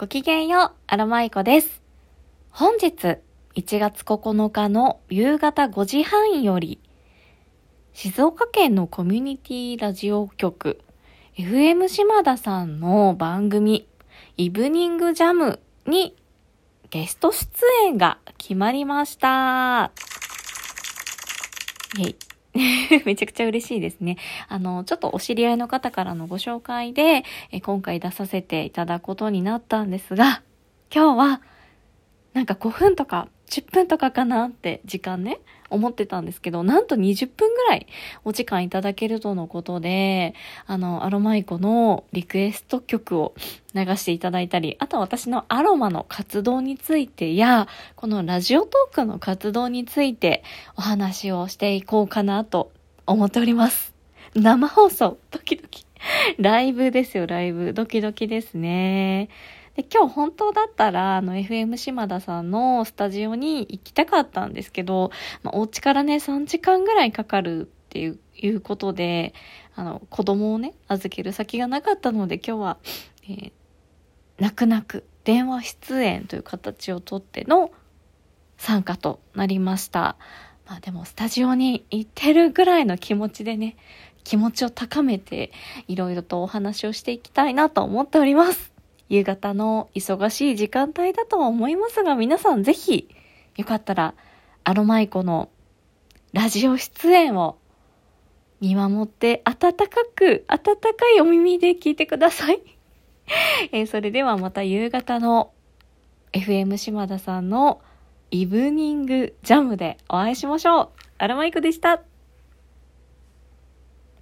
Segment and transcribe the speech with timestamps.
[0.00, 1.82] ごきげんよう、アロマイコです。
[2.48, 3.18] 本日、
[3.54, 6.80] 1月9日の夕方5時半より、
[7.92, 10.80] 静岡県のコミュニティラジオ局、
[11.36, 13.86] FM 島田さんの番組、
[14.38, 16.16] イブニングジャムに
[16.88, 17.46] ゲスト出
[17.84, 19.92] 演が決まりました。
[21.98, 22.29] イェイ。
[23.04, 24.16] めちゃくちゃ嬉しいですね。
[24.48, 30.42] あの、ちょっとお知り合いの方からのご紹介で、え今回出させていただくことになったんですが、
[30.92, 31.42] 今日は、
[32.40, 37.86] なんか5分とか10分とかかなって時間ね、思ってたんですけど、なんと20分ぐらい
[38.24, 43.34] お時間いただけるとのことで、あの、アロマイコのリクエスト曲を
[43.74, 50.42] 流していただいたり、あとは私のアロマの活動についてや、このラジオトークの活動について
[50.78, 52.72] お話をしていこうかなと
[53.04, 53.92] 思っております。
[54.34, 55.84] 生放送、ドキドキ。
[56.38, 57.74] ライブですよ、ライブ。
[57.74, 59.28] ドキドキですね。
[59.82, 65.10] で今日本当だったら、あの、FM 島田さんのスタジオに行きたかったんですけど、
[65.42, 69.34] まあ、お家からね、3時間ぐらいかかるっていう、いうことで、
[69.74, 72.78] あの、子供をね、預ける先がなかったので、今日は、
[73.24, 73.52] えー
[74.40, 77.70] 泣く泣く電話出演という形をとっての
[78.56, 80.16] 参加となりました。
[80.66, 83.76] まあでもスタジオに行ってるぐらいの気持ちでね、
[84.24, 85.52] 気持ちを高めて
[85.88, 88.72] いろいろとお話をしていきたいなと思っております。
[89.10, 93.08] 夕方の忙しい時間帯だとは思いますが、皆さんぜひ
[93.56, 94.14] よかったら
[94.64, 95.50] アロマイコの
[96.32, 97.58] ラジオ出演を
[98.60, 102.62] 見守って温かく、温かいお耳で聞いてください。
[103.72, 105.52] えーそれではまた夕方の
[106.32, 107.80] FM 島田さんの
[108.30, 110.88] イブニングジャムでお会いしましょう。
[111.18, 112.09] アロマイコでした。